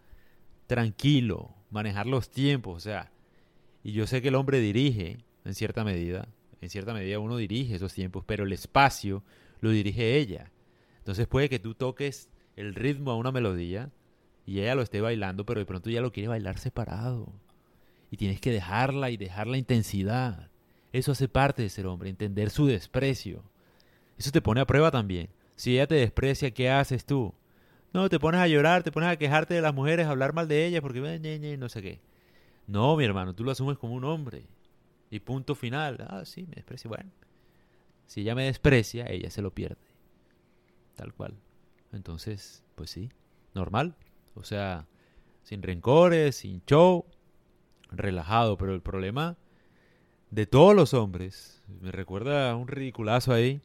Tranquilo, 0.67 1.55
manejar 1.71 2.07
los 2.07 2.31
tiempos, 2.31 2.77
o 2.77 2.81
sea, 2.81 3.13
y 3.83 3.93
yo 3.93 4.07
sé 4.07 4.21
que 4.21 4.29
el 4.29 4.35
hombre 4.35 4.61
dirige, 4.61 5.19
en 5.45 5.55
cierta 5.55 5.85
medida, 5.85 6.29
en 6.61 6.71
cierta 6.71 6.95
medida 6.95 7.19
uno 7.19 7.37
dirige 7.37 7.75
esos 7.77 7.93
tiempos, 7.93 8.25
pero 8.27 8.45
el 8.45 8.53
espacio 8.53 9.23
lo 9.61 9.71
dirige 9.71 10.17
ella. 10.17 10.51
Entonces 10.99 11.27
puede 11.27 11.49
que 11.49 11.59
tú 11.59 11.75
toques 11.75 12.29
el 12.57 12.75
ritmo 12.75 13.11
a 13.11 13.17
una 13.17 13.33
melodía 13.33 13.91
y 14.47 14.61
ella 14.61 14.75
lo 14.75 14.83
esté 14.83 15.01
bailando, 15.01 15.45
pero 15.45 15.61
de 15.61 15.67
pronto 15.67 15.91
ya 15.91 16.01
lo 16.01 16.13
quiere 16.13 16.29
bailar 16.29 16.59
separado. 16.59 17.33
Y 18.11 18.17
tienes 18.17 18.41
que 18.41 18.53
dejarla 18.53 19.11
y 19.11 19.17
dejar 19.17 19.47
la 19.47 19.59
intensidad. 19.59 20.51
Eso 20.93 21.13
hace 21.13 21.29
parte 21.29 21.63
de 21.63 21.69
ser 21.69 21.87
hombre, 21.87 22.09
entender 22.09 22.51
su 22.51 22.67
desprecio. 22.67 23.43
Eso 24.17 24.31
te 24.31 24.41
pone 24.41 24.61
a 24.61 24.67
prueba 24.67 24.91
también. 24.91 25.29
Si 25.57 25.75
ella 25.75 25.87
te 25.87 25.97
desprecia, 25.97 26.53
¿qué 26.53 26.71
haces 26.71 27.05
tú? 27.05 27.35
No, 27.93 28.09
te 28.09 28.19
pones 28.19 28.41
a 28.41 28.49
llorar, 28.49 28.83
te 28.83 28.93
pones 28.93 29.09
a 29.09 29.17
quejarte 29.17 29.55
de 29.55 29.63
las 29.63 29.75
mujeres, 29.75 30.07
a 30.07 30.11
hablar 30.11 30.33
mal 30.33 30.49
de 30.49 30.67
ellas 30.67 30.81
porque 30.81 31.01
no 31.59 31.69
sé 31.69 31.83
qué. 31.83 32.01
No, 32.67 32.97
mi 32.97 33.05
hermano, 33.05 33.35
tú 33.35 33.45
lo 33.45 33.51
asumes 33.51 33.79
como 33.79 33.95
un 33.95 34.05
hombre. 34.05 34.45
Y 35.11 35.21
punto 35.21 35.55
final. 35.55 35.99
Ah, 36.09 36.25
sí, 36.25 36.47
me 36.47 36.57
desprecia. 36.57 36.89
Bueno, 36.89 37.11
si 38.07 38.23
ella 38.23 38.35
me 38.35 38.45
desprecia, 38.45 39.07
ella 39.07 39.31
se 39.31 39.43
lo 39.43 39.53
pierde. 39.53 39.87
Tal 40.95 41.13
cual. 41.13 41.37
Entonces, 41.93 42.65
pues 42.75 42.91
sí, 42.91 43.11
normal. 43.55 43.97
O 44.35 44.45
sea, 44.45 44.87
sin 45.43 45.63
rencores, 45.63 46.37
sin 46.37 46.65
show, 46.67 47.07
relajado. 47.91 48.57
Pero 48.57 48.75
el 48.75 48.83
problema 48.83 49.37
de 50.31 50.47
todos 50.47 50.75
los 50.75 50.95
hombres, 50.95 51.63
me 51.81 51.93
recuerda 51.93 52.55
un 52.57 52.69
ridiculazo 52.69 53.33
ahí, 53.33 53.61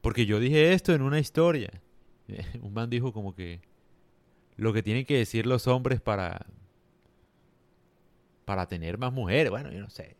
porque 0.00 0.26
yo 0.26 0.38
dije 0.40 0.72
esto 0.72 0.94
en 0.94 1.02
una 1.02 1.18
historia. 1.18 1.70
Un 2.62 2.74
man 2.74 2.90
dijo 2.90 3.12
como 3.12 3.34
que 3.34 3.60
lo 4.56 4.72
que 4.72 4.82
tienen 4.82 5.06
que 5.06 5.16
decir 5.16 5.46
los 5.46 5.66
hombres 5.66 6.00
para 6.00 6.46
para 8.44 8.66
tener 8.66 8.96
más 8.96 9.12
mujeres. 9.12 9.50
Bueno, 9.50 9.70
yo 9.70 9.80
no 9.80 9.90
sé. 9.90 10.17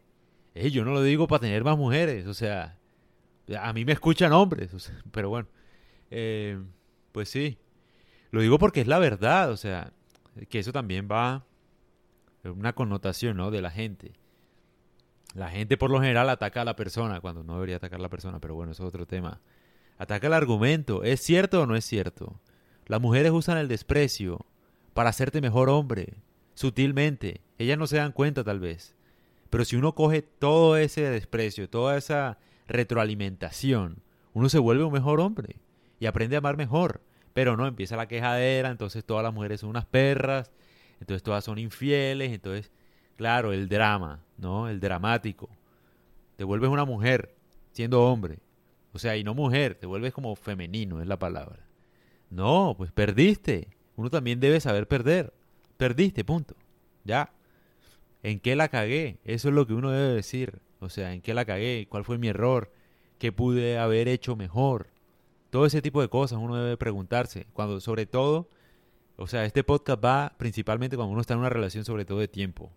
Yo 0.70 0.84
no 0.84 0.92
lo 0.92 1.02
digo 1.02 1.28
para 1.28 1.40
tener 1.40 1.64
más 1.64 1.76
mujeres. 1.76 2.26
O 2.26 2.34
sea, 2.34 2.78
a 3.60 3.72
mí 3.72 3.84
me 3.84 3.92
escuchan 3.92 4.32
hombres. 4.32 4.70
pero 5.10 5.28
bueno, 5.28 5.48
eh, 6.10 6.58
pues 7.12 7.28
sí. 7.28 7.58
Lo 8.30 8.40
digo 8.40 8.58
porque 8.58 8.80
es 8.80 8.86
la 8.86 8.98
verdad. 8.98 9.50
O 9.50 9.56
sea, 9.56 9.92
que 10.48 10.58
eso 10.58 10.72
también 10.72 11.08
va 11.10 11.44
una 12.44 12.74
connotación, 12.74 13.36
¿no? 13.36 13.50
De 13.50 13.62
la 13.62 13.70
gente. 13.70 14.12
La 15.34 15.50
gente 15.50 15.76
por 15.76 15.90
lo 15.90 16.00
general 16.00 16.30
ataca 16.30 16.62
a 16.62 16.64
la 16.64 16.76
persona 16.76 17.20
cuando 17.20 17.44
no 17.44 17.54
debería 17.54 17.76
atacar 17.76 18.00
a 18.00 18.02
la 18.02 18.08
persona, 18.08 18.40
pero 18.40 18.54
bueno, 18.54 18.72
eso 18.72 18.84
es 18.84 18.88
otro 18.88 19.06
tema. 19.06 19.40
Ataca 19.98 20.26
el 20.26 20.32
argumento. 20.32 21.02
¿Es 21.02 21.20
cierto 21.20 21.62
o 21.62 21.66
no 21.66 21.76
es 21.76 21.84
cierto? 21.84 22.40
Las 22.86 23.00
mujeres 23.00 23.32
usan 23.32 23.58
el 23.58 23.68
desprecio 23.68 24.46
para 24.94 25.10
hacerte 25.10 25.40
mejor 25.40 25.68
hombre 25.68 26.14
sutilmente. 26.54 27.42
Ellas 27.58 27.78
no 27.78 27.86
se 27.86 27.98
dan 27.98 28.12
cuenta 28.12 28.42
tal 28.42 28.58
vez. 28.58 28.96
Pero 29.50 29.64
si 29.64 29.76
uno 29.76 29.94
coge 29.94 30.22
todo 30.22 30.76
ese 30.76 31.02
desprecio, 31.02 31.68
toda 31.68 31.96
esa 31.96 32.38
retroalimentación, 32.66 34.02
uno 34.34 34.48
se 34.48 34.58
vuelve 34.58 34.84
un 34.84 34.92
mejor 34.92 35.20
hombre 35.20 35.56
y 36.00 36.06
aprende 36.06 36.36
a 36.36 36.38
amar 36.38 36.56
mejor. 36.56 37.00
Pero 37.32 37.56
no, 37.56 37.66
empieza 37.66 37.96
la 37.96 38.08
quejadera, 38.08 38.70
entonces 38.70 39.04
todas 39.04 39.22
las 39.22 39.32
mujeres 39.32 39.60
son 39.60 39.70
unas 39.70 39.86
perras, 39.86 40.50
entonces 41.00 41.22
todas 41.22 41.44
son 41.44 41.58
infieles, 41.58 42.32
entonces, 42.32 42.72
claro, 43.16 43.52
el 43.52 43.68
drama, 43.68 44.20
¿no? 44.36 44.68
El 44.68 44.80
dramático. 44.80 45.48
Te 46.36 46.44
vuelves 46.44 46.70
una 46.70 46.84
mujer 46.84 47.34
siendo 47.72 48.02
hombre. 48.04 48.40
O 48.92 48.98
sea, 48.98 49.16
y 49.16 49.24
no 49.24 49.34
mujer, 49.34 49.76
te 49.76 49.86
vuelves 49.86 50.12
como 50.12 50.34
femenino, 50.34 51.00
es 51.00 51.06
la 51.06 51.18
palabra. 51.18 51.60
No, 52.30 52.74
pues 52.76 52.92
perdiste. 52.92 53.68
Uno 53.96 54.10
también 54.10 54.40
debe 54.40 54.60
saber 54.60 54.88
perder. 54.88 55.32
Perdiste, 55.76 56.24
punto. 56.24 56.54
Ya. 57.04 57.32
¿En 58.22 58.40
qué 58.40 58.56
la 58.56 58.68
cagué? 58.68 59.18
Eso 59.24 59.48
es 59.48 59.54
lo 59.54 59.66
que 59.66 59.74
uno 59.74 59.90
debe 59.90 60.14
decir. 60.14 60.60
O 60.80 60.88
sea, 60.88 61.12
¿en 61.12 61.20
qué 61.20 61.34
la 61.34 61.44
cagué? 61.44 61.86
¿Cuál 61.88 62.04
fue 62.04 62.18
mi 62.18 62.28
error? 62.28 62.72
¿Qué 63.18 63.32
pude 63.32 63.78
haber 63.78 64.08
hecho 64.08 64.36
mejor? 64.36 64.88
Todo 65.50 65.66
ese 65.66 65.82
tipo 65.82 66.00
de 66.00 66.08
cosas 66.08 66.38
uno 66.40 66.56
debe 66.56 66.76
preguntarse. 66.76 67.46
Cuando, 67.52 67.80
sobre 67.80 68.06
todo, 68.06 68.48
o 69.16 69.26
sea, 69.26 69.44
este 69.44 69.64
podcast 69.64 70.04
va 70.04 70.34
principalmente 70.38 70.96
cuando 70.96 71.12
uno 71.12 71.20
está 71.20 71.34
en 71.34 71.40
una 71.40 71.48
relación, 71.48 71.84
sobre 71.84 72.04
todo 72.04 72.18
de 72.18 72.28
tiempo. 72.28 72.72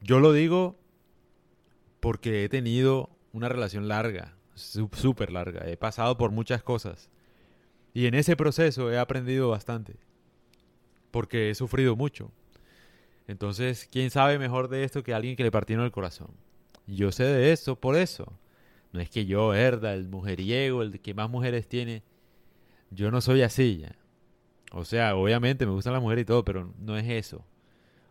Yo 0.00 0.20
lo 0.20 0.32
digo 0.32 0.78
porque 2.00 2.44
he 2.44 2.48
tenido 2.48 3.10
una 3.32 3.48
relación 3.48 3.88
larga, 3.88 4.36
súper 4.54 5.32
larga. 5.32 5.68
He 5.68 5.76
pasado 5.76 6.16
por 6.16 6.30
muchas 6.30 6.62
cosas. 6.62 7.10
Y 7.92 8.06
en 8.06 8.14
ese 8.14 8.36
proceso 8.36 8.92
he 8.92 8.98
aprendido 8.98 9.48
bastante 9.48 9.96
porque 11.10 11.50
he 11.50 11.54
sufrido 11.54 11.96
mucho. 11.96 12.30
Entonces, 13.28 13.88
¿quién 13.90 14.10
sabe 14.10 14.38
mejor 14.38 14.68
de 14.68 14.84
esto 14.84 15.04
que 15.04 15.14
alguien 15.14 15.36
que 15.36 15.44
le 15.44 15.50
partieron 15.50 15.84
el 15.84 15.92
corazón? 15.92 16.28
Yo 16.86 17.12
sé 17.12 17.24
de 17.24 17.52
eso 17.52 17.76
por 17.76 17.94
eso. 17.94 18.32
No 18.92 19.00
es 19.00 19.10
que 19.10 19.26
yo, 19.26 19.54
herda, 19.54 19.94
el 19.94 20.08
mujeriego, 20.08 20.82
el 20.82 21.00
que 21.00 21.14
más 21.14 21.28
mujeres 21.28 21.68
tiene. 21.68 22.02
Yo 22.90 23.10
no 23.10 23.20
soy 23.20 23.42
así 23.42 23.78
ya. 23.78 23.94
O 24.72 24.84
sea, 24.84 25.14
obviamente 25.14 25.66
me 25.66 25.72
gustan 25.72 25.92
las 25.92 26.02
mujeres 26.02 26.22
y 26.22 26.26
todo, 26.26 26.44
pero 26.44 26.72
no 26.78 26.96
es 26.96 27.06
eso. 27.08 27.44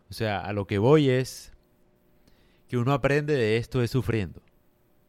O 0.08 0.14
sea, 0.14 0.40
a 0.40 0.52
lo 0.52 0.66
que 0.66 0.78
voy 0.78 1.10
es 1.10 1.52
que 2.68 2.76
uno 2.76 2.92
aprende 2.92 3.34
de 3.34 3.56
esto 3.56 3.82
es 3.82 3.90
sufriendo, 3.90 4.40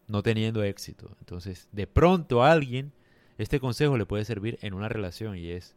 no 0.08 0.24
teniendo 0.24 0.64
éxito. 0.64 1.16
Entonces, 1.20 1.68
de 1.72 1.86
pronto 1.86 2.44
a 2.44 2.52
alguien 2.52 2.92
este 3.38 3.60
consejo 3.60 3.98
le 3.98 4.06
puede 4.06 4.26
servir 4.26 4.58
en 4.62 4.74
una 4.74 4.90
relación 4.90 5.38
y 5.38 5.50
es 5.50 5.76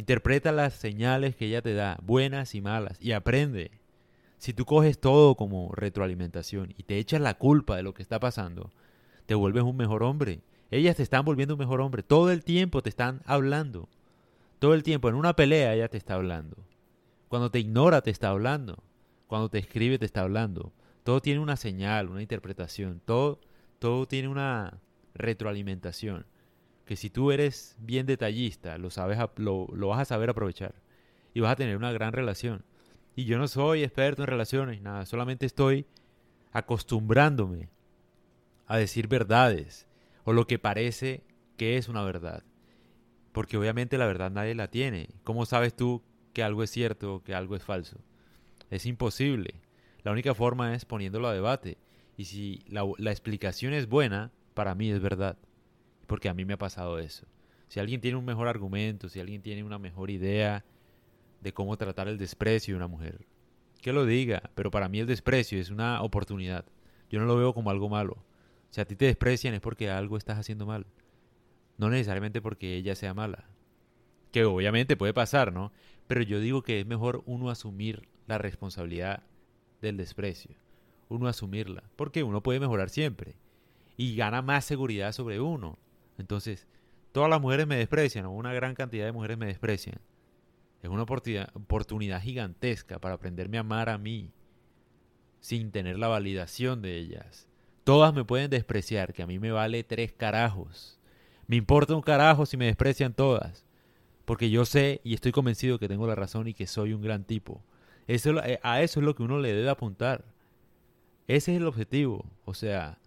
Interpreta 0.00 0.50
las 0.50 0.72
señales 0.72 1.36
que 1.36 1.44
ella 1.44 1.60
te 1.60 1.74
da, 1.74 1.98
buenas 2.02 2.54
y 2.54 2.62
malas, 2.62 2.96
y 3.02 3.12
aprende. 3.12 3.70
Si 4.38 4.54
tú 4.54 4.64
coges 4.64 4.98
todo 4.98 5.34
como 5.34 5.72
retroalimentación 5.74 6.72
y 6.78 6.84
te 6.84 6.96
echas 6.96 7.20
la 7.20 7.36
culpa 7.36 7.76
de 7.76 7.82
lo 7.82 7.92
que 7.92 8.00
está 8.00 8.18
pasando, 8.18 8.70
te 9.26 9.34
vuelves 9.34 9.62
un 9.62 9.76
mejor 9.76 10.02
hombre. 10.02 10.40
Ellas 10.70 10.96
te 10.96 11.02
están 11.02 11.26
volviendo 11.26 11.52
un 11.52 11.58
mejor 11.58 11.82
hombre. 11.82 12.02
Todo 12.02 12.30
el 12.30 12.44
tiempo 12.44 12.80
te 12.80 12.88
están 12.88 13.20
hablando. 13.26 13.90
Todo 14.58 14.72
el 14.72 14.84
tiempo. 14.84 15.10
En 15.10 15.16
una 15.16 15.36
pelea 15.36 15.74
ella 15.74 15.88
te 15.88 15.98
está 15.98 16.14
hablando. 16.14 16.56
Cuando 17.28 17.50
te 17.50 17.58
ignora 17.58 18.00
te 18.00 18.08
está 18.08 18.30
hablando. 18.30 18.82
Cuando 19.26 19.50
te 19.50 19.58
escribe 19.58 19.98
te 19.98 20.06
está 20.06 20.22
hablando. 20.22 20.72
Todo 21.04 21.20
tiene 21.20 21.40
una 21.40 21.56
señal, 21.56 22.08
una 22.08 22.22
interpretación, 22.22 23.02
todo, 23.04 23.38
todo 23.78 24.06
tiene 24.06 24.28
una 24.28 24.80
retroalimentación. 25.12 26.24
Que 26.90 26.96
si 26.96 27.08
tú 27.08 27.30
eres 27.30 27.76
bien 27.78 28.04
detallista, 28.04 28.76
lo, 28.76 28.90
sabes, 28.90 29.16
lo, 29.36 29.68
lo 29.72 29.86
vas 29.86 30.00
a 30.00 30.04
saber 30.04 30.28
aprovechar 30.28 30.74
y 31.32 31.38
vas 31.38 31.52
a 31.52 31.54
tener 31.54 31.76
una 31.76 31.92
gran 31.92 32.12
relación. 32.12 32.64
Y 33.14 33.26
yo 33.26 33.38
no 33.38 33.46
soy 33.46 33.84
experto 33.84 34.24
en 34.24 34.26
relaciones, 34.26 34.82
nada, 34.82 35.06
solamente 35.06 35.46
estoy 35.46 35.86
acostumbrándome 36.50 37.68
a 38.66 38.76
decir 38.76 39.06
verdades 39.06 39.86
o 40.24 40.32
lo 40.32 40.48
que 40.48 40.58
parece 40.58 41.22
que 41.56 41.76
es 41.76 41.86
una 41.86 42.02
verdad. 42.02 42.42
Porque 43.30 43.56
obviamente 43.56 43.96
la 43.96 44.06
verdad 44.06 44.32
nadie 44.32 44.56
la 44.56 44.66
tiene. 44.66 45.10
¿Cómo 45.22 45.46
sabes 45.46 45.76
tú 45.76 46.02
que 46.32 46.42
algo 46.42 46.64
es 46.64 46.72
cierto 46.72 47.14
o 47.14 47.22
que 47.22 47.36
algo 47.36 47.54
es 47.54 47.62
falso? 47.62 48.00
Es 48.68 48.84
imposible. 48.84 49.60
La 50.02 50.10
única 50.10 50.34
forma 50.34 50.74
es 50.74 50.86
poniéndolo 50.86 51.28
a 51.28 51.34
debate. 51.34 51.78
Y 52.16 52.24
si 52.24 52.64
la, 52.66 52.82
la 52.98 53.12
explicación 53.12 53.74
es 53.74 53.88
buena, 53.88 54.32
para 54.54 54.74
mí 54.74 54.90
es 54.90 55.00
verdad. 55.00 55.38
Porque 56.10 56.28
a 56.28 56.34
mí 56.34 56.44
me 56.44 56.54
ha 56.54 56.58
pasado 56.58 56.98
eso. 56.98 57.24
Si 57.68 57.78
alguien 57.78 58.00
tiene 58.00 58.16
un 58.16 58.24
mejor 58.24 58.48
argumento, 58.48 59.08
si 59.08 59.20
alguien 59.20 59.42
tiene 59.42 59.62
una 59.62 59.78
mejor 59.78 60.10
idea 60.10 60.64
de 61.40 61.52
cómo 61.54 61.76
tratar 61.76 62.08
el 62.08 62.18
desprecio 62.18 62.74
de 62.74 62.78
una 62.78 62.88
mujer, 62.88 63.28
que 63.80 63.92
lo 63.92 64.04
diga. 64.04 64.50
Pero 64.56 64.72
para 64.72 64.88
mí 64.88 64.98
el 64.98 65.06
desprecio 65.06 65.60
es 65.60 65.70
una 65.70 66.02
oportunidad. 66.02 66.64
Yo 67.10 67.20
no 67.20 67.26
lo 67.26 67.36
veo 67.36 67.54
como 67.54 67.70
algo 67.70 67.88
malo. 67.88 68.24
Si 68.70 68.80
a 68.80 68.86
ti 68.86 68.96
te 68.96 69.04
desprecian 69.04 69.54
es 69.54 69.60
porque 69.60 69.88
algo 69.88 70.16
estás 70.16 70.36
haciendo 70.36 70.66
mal. 70.66 70.84
No 71.78 71.90
necesariamente 71.90 72.42
porque 72.42 72.74
ella 72.74 72.96
sea 72.96 73.14
mala. 73.14 73.44
Que 74.32 74.44
obviamente 74.44 74.96
puede 74.96 75.14
pasar, 75.14 75.52
¿no? 75.52 75.70
Pero 76.08 76.22
yo 76.22 76.40
digo 76.40 76.62
que 76.62 76.80
es 76.80 76.86
mejor 76.86 77.22
uno 77.24 77.50
asumir 77.50 78.08
la 78.26 78.36
responsabilidad 78.36 79.22
del 79.80 79.96
desprecio. 79.96 80.56
Uno 81.08 81.28
asumirla. 81.28 81.84
Porque 81.94 82.24
uno 82.24 82.42
puede 82.42 82.58
mejorar 82.58 82.90
siempre. 82.90 83.36
Y 83.96 84.16
gana 84.16 84.42
más 84.42 84.64
seguridad 84.64 85.12
sobre 85.12 85.38
uno. 85.38 85.78
Entonces, 86.20 86.66
todas 87.12 87.28
las 87.28 87.40
mujeres 87.40 87.66
me 87.66 87.76
desprecian, 87.76 88.26
o 88.26 88.32
una 88.32 88.52
gran 88.52 88.74
cantidad 88.74 89.04
de 89.04 89.12
mujeres 89.12 89.38
me 89.38 89.46
desprecian. 89.46 90.00
Es 90.82 90.88
una 90.88 91.02
oportunidad 91.02 92.22
gigantesca 92.22 92.98
para 92.98 93.16
aprenderme 93.16 93.58
a 93.58 93.60
amar 93.60 93.88
a 93.88 93.98
mí 93.98 94.30
sin 95.40 95.72
tener 95.72 95.98
la 95.98 96.08
validación 96.08 96.82
de 96.82 96.96
ellas. 96.96 97.48
Todas 97.84 98.14
me 98.14 98.24
pueden 98.24 98.50
despreciar, 98.50 99.12
que 99.12 99.22
a 99.22 99.26
mí 99.26 99.38
me 99.38 99.50
vale 99.50 99.82
tres 99.84 100.12
carajos. 100.12 100.98
Me 101.46 101.56
importa 101.56 101.94
un 101.94 102.02
carajo 102.02 102.46
si 102.46 102.56
me 102.56 102.66
desprecian 102.66 103.14
todas. 103.14 103.66
Porque 104.24 104.50
yo 104.50 104.64
sé 104.64 105.00
y 105.02 105.14
estoy 105.14 105.32
convencido 105.32 105.78
que 105.78 105.88
tengo 105.88 106.06
la 106.06 106.14
razón 106.14 106.46
y 106.46 106.54
que 106.54 106.68
soy 106.68 106.92
un 106.92 107.02
gran 107.02 107.24
tipo. 107.24 107.64
Eso, 108.06 108.38
eh, 108.44 108.60
a 108.62 108.80
eso 108.82 109.00
es 109.00 109.06
lo 109.06 109.14
que 109.14 109.24
uno 109.24 109.40
le 109.40 109.52
debe 109.52 109.68
apuntar. 109.68 110.24
Ese 111.26 111.52
es 111.52 111.56
el 111.60 111.66
objetivo. 111.66 112.24
O 112.44 112.54
sea, 112.54 112.99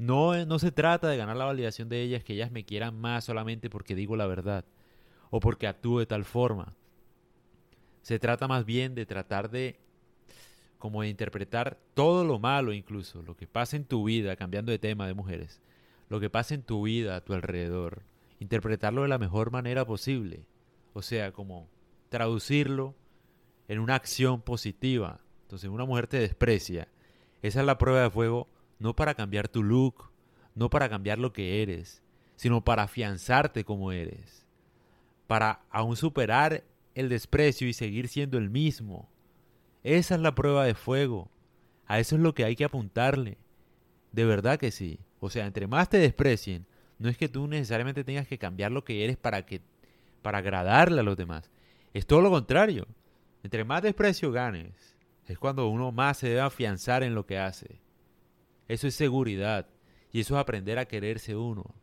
no, 0.00 0.46
no 0.46 0.58
se 0.58 0.72
trata 0.72 1.08
de 1.08 1.18
ganar 1.18 1.36
la 1.36 1.44
validación 1.44 1.90
de 1.90 2.00
ellas, 2.00 2.24
que 2.24 2.32
ellas 2.32 2.50
me 2.50 2.64
quieran 2.64 2.98
más 2.98 3.24
solamente 3.24 3.68
porque 3.68 3.94
digo 3.94 4.16
la 4.16 4.26
verdad 4.26 4.64
o 5.28 5.40
porque 5.40 5.66
actúe 5.66 5.98
de 5.98 6.06
tal 6.06 6.24
forma. 6.24 6.74
Se 8.00 8.18
trata 8.18 8.48
más 8.48 8.64
bien 8.64 8.94
de 8.94 9.04
tratar 9.04 9.50
de 9.50 9.78
como 10.78 11.02
de 11.02 11.08
interpretar 11.08 11.78
todo 11.92 12.24
lo 12.24 12.38
malo 12.38 12.72
incluso, 12.72 13.20
lo 13.20 13.36
que 13.36 13.46
pasa 13.46 13.76
en 13.76 13.84
tu 13.84 14.04
vida, 14.04 14.36
cambiando 14.36 14.72
de 14.72 14.78
tema 14.78 15.06
de 15.06 15.12
mujeres, 15.12 15.60
lo 16.08 16.18
que 16.18 16.30
pasa 16.30 16.54
en 16.54 16.62
tu 16.62 16.84
vida 16.84 17.16
a 17.16 17.20
tu 17.20 17.34
alrededor, 17.34 18.02
interpretarlo 18.38 19.02
de 19.02 19.08
la 19.08 19.18
mejor 19.18 19.50
manera 19.50 19.84
posible. 19.84 20.46
O 20.94 21.02
sea, 21.02 21.32
como 21.32 21.68
traducirlo 22.08 22.94
en 23.68 23.80
una 23.80 23.96
acción 23.96 24.40
positiva. 24.40 25.20
Entonces, 25.42 25.68
una 25.68 25.84
mujer 25.84 26.06
te 26.06 26.18
desprecia. 26.20 26.88
Esa 27.42 27.60
es 27.60 27.66
la 27.66 27.76
prueba 27.76 28.00
de 28.00 28.10
fuego, 28.10 28.48
no 28.80 28.96
para 28.96 29.14
cambiar 29.14 29.46
tu 29.46 29.62
look, 29.62 30.10
no 30.56 30.68
para 30.68 30.88
cambiar 30.88 31.18
lo 31.18 31.32
que 31.32 31.62
eres, 31.62 32.02
sino 32.34 32.64
para 32.64 32.84
afianzarte 32.84 33.64
como 33.64 33.92
eres. 33.92 34.46
Para 35.28 35.60
aún 35.70 35.94
superar 35.94 36.64
el 36.94 37.08
desprecio 37.08 37.68
y 37.68 37.72
seguir 37.72 38.08
siendo 38.08 38.38
el 38.38 38.50
mismo. 38.50 39.08
Esa 39.84 40.16
es 40.16 40.20
la 40.20 40.34
prueba 40.34 40.64
de 40.64 40.74
fuego. 40.74 41.30
A 41.86 42.00
eso 42.00 42.16
es 42.16 42.22
lo 42.22 42.34
que 42.34 42.44
hay 42.44 42.56
que 42.56 42.64
apuntarle. 42.64 43.38
De 44.12 44.24
verdad 44.24 44.58
que 44.58 44.70
sí. 44.70 44.98
O 45.20 45.30
sea, 45.30 45.46
entre 45.46 45.66
más 45.66 45.88
te 45.88 45.98
desprecien, 45.98 46.66
no 46.98 47.08
es 47.08 47.16
que 47.16 47.28
tú 47.28 47.46
necesariamente 47.46 48.04
tengas 48.04 48.26
que 48.26 48.38
cambiar 48.38 48.72
lo 48.72 48.84
que 48.84 49.04
eres 49.04 49.16
para 49.16 49.46
que 49.46 49.60
para 50.22 50.38
agradarle 50.38 51.00
a 51.00 51.04
los 51.04 51.16
demás. 51.16 51.50
Es 51.94 52.06
todo 52.06 52.20
lo 52.20 52.30
contrario. 52.30 52.86
Entre 53.42 53.64
más 53.64 53.82
desprecio 53.82 54.32
ganes, 54.32 54.96
es 55.26 55.38
cuando 55.38 55.68
uno 55.68 55.92
más 55.92 56.18
se 56.18 56.28
debe 56.28 56.40
afianzar 56.40 57.02
en 57.02 57.14
lo 57.14 57.26
que 57.26 57.38
hace. 57.38 57.80
Eso 58.70 58.86
es 58.86 58.94
seguridad 58.94 59.66
y 60.12 60.20
eso 60.20 60.34
es 60.34 60.40
aprender 60.40 60.78
a 60.78 60.86
quererse 60.86 61.34
uno. 61.34 61.74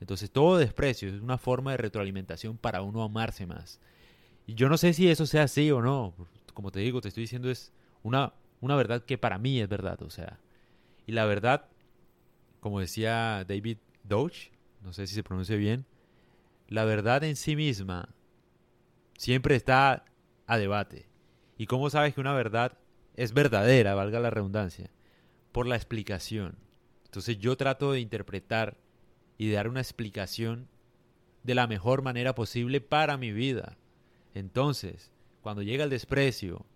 Entonces 0.00 0.30
todo 0.30 0.58
desprecio 0.58 1.08
es 1.08 1.20
una 1.20 1.38
forma 1.38 1.70
de 1.70 1.78
retroalimentación 1.78 2.58
para 2.58 2.82
uno 2.82 3.02
amarse 3.02 3.46
más. 3.46 3.80
Y 4.46 4.54
yo 4.54 4.68
no 4.68 4.76
sé 4.76 4.92
si 4.92 5.08
eso 5.08 5.24
sea 5.24 5.44
así 5.44 5.70
o 5.70 5.80
no. 5.80 6.14
Como 6.52 6.70
te 6.70 6.80
digo, 6.80 7.00
te 7.00 7.08
estoy 7.08 7.22
diciendo 7.22 7.50
es 7.50 7.72
una, 8.02 8.34
una 8.60 8.76
verdad 8.76 9.02
que 9.02 9.16
para 9.16 9.38
mí 9.38 9.60
es 9.60 9.68
verdad. 9.68 10.02
O 10.02 10.10
sea, 10.10 10.38
y 11.06 11.12
la 11.12 11.24
verdad 11.24 11.68
como 12.60 12.80
decía 12.80 13.44
David 13.46 13.78
Deutsch, 14.02 14.50
no 14.82 14.92
sé 14.92 15.06
si 15.06 15.14
se 15.14 15.22
pronuncia 15.22 15.54
bien, 15.54 15.86
la 16.68 16.84
verdad 16.84 17.22
en 17.22 17.36
sí 17.36 17.54
misma 17.54 18.08
siempre 19.16 19.54
está 19.54 20.04
a 20.48 20.58
debate. 20.58 21.06
¿Y 21.58 21.66
cómo 21.66 21.90
sabes 21.90 22.14
que 22.14 22.20
una 22.20 22.34
verdad 22.34 22.76
es 23.14 23.32
verdadera, 23.32 23.94
valga 23.94 24.20
la 24.20 24.30
redundancia? 24.30 24.90
Por 25.56 25.66
la 25.66 25.76
explicación. 25.76 26.58
Entonces 27.06 27.38
yo 27.38 27.56
trato 27.56 27.92
de 27.92 28.00
interpretar 28.00 28.76
y 29.38 29.48
de 29.48 29.54
dar 29.54 29.68
una 29.68 29.80
explicación 29.80 30.68
de 31.44 31.54
la 31.54 31.66
mejor 31.66 32.02
manera 32.02 32.34
posible 32.34 32.82
para 32.82 33.16
mi 33.16 33.32
vida. 33.32 33.78
Entonces, 34.34 35.10
cuando 35.40 35.62
llega 35.62 35.84
el 35.84 35.88
desprecio, 35.88 36.66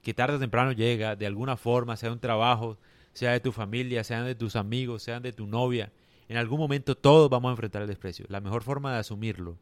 que 0.00 0.14
tarde 0.14 0.36
o 0.36 0.40
temprano 0.40 0.72
llega, 0.72 1.16
de 1.16 1.26
alguna 1.26 1.58
forma, 1.58 1.98
sea 1.98 2.12
un 2.12 2.18
trabajo, 2.18 2.78
sea 3.12 3.32
de 3.32 3.40
tu 3.40 3.52
familia, 3.52 4.04
sean 4.04 4.24
de 4.24 4.34
tus 4.34 4.56
amigos, 4.56 5.02
sean 5.02 5.22
de 5.22 5.34
tu 5.34 5.46
novia, 5.46 5.92
en 6.26 6.38
algún 6.38 6.60
momento 6.60 6.96
todos 6.96 7.28
vamos 7.28 7.50
a 7.50 7.52
enfrentar 7.52 7.82
el 7.82 7.88
desprecio. 7.88 8.24
La 8.30 8.40
mejor 8.40 8.62
forma 8.62 8.94
de 8.94 9.00
asumirlo, 9.00 9.58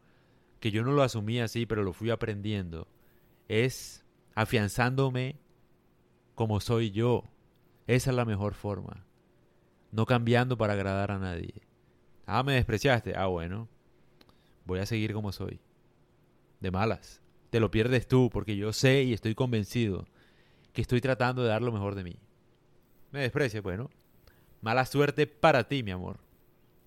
que 0.60 0.70
yo 0.70 0.84
no 0.84 0.92
lo 0.92 1.02
asumí 1.02 1.40
así, 1.40 1.66
pero 1.66 1.82
lo 1.82 1.92
fui 1.92 2.10
aprendiendo, 2.10 2.86
es 3.48 4.04
afianzándome 4.36 5.34
como 6.36 6.60
soy 6.60 6.92
yo. 6.92 7.24
Esa 7.88 8.10
es 8.10 8.16
la 8.16 8.24
mejor 8.24 8.54
forma. 8.54 9.04
No 9.90 10.06
cambiando 10.06 10.56
para 10.56 10.74
agradar 10.74 11.10
a 11.10 11.18
nadie. 11.18 11.62
Ah, 12.24 12.44
me 12.44 12.52
despreciaste. 12.52 13.16
Ah, 13.16 13.26
bueno. 13.26 13.68
Voy 14.64 14.78
a 14.78 14.86
seguir 14.86 15.12
como 15.12 15.32
soy. 15.32 15.58
De 16.60 16.70
malas. 16.70 17.20
Te 17.50 17.58
lo 17.58 17.72
pierdes 17.72 18.06
tú 18.06 18.30
porque 18.30 18.56
yo 18.56 18.72
sé 18.72 19.02
y 19.02 19.12
estoy 19.12 19.34
convencido 19.34 20.06
que 20.72 20.82
estoy 20.82 21.00
tratando 21.00 21.42
de 21.42 21.48
dar 21.48 21.62
lo 21.62 21.72
mejor 21.72 21.96
de 21.96 22.04
mí 22.04 22.20
me 23.10 23.20
desprecia, 23.20 23.60
bueno, 23.60 23.90
mala 24.60 24.84
suerte 24.86 25.26
para 25.26 25.64
ti, 25.64 25.82
mi 25.82 25.90
amor, 25.90 26.18